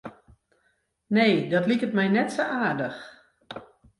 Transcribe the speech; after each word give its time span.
Nee, 1.15 1.37
dat 1.53 1.65
liket 1.69 1.93
my 1.97 2.07
net 2.15 2.29
sa 2.35 2.43
aardich. 2.65 2.99